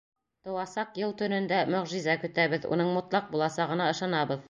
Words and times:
Тыуасаҡ 0.47 0.97
йыл 1.01 1.13
төнөндә 1.21 1.61
мөғжизә 1.75 2.17
көтәбеҙ, 2.25 2.69
уның 2.75 2.93
мотлаҡ 2.99 3.33
буласағына 3.37 3.95
ышанабыҙ. 3.97 4.39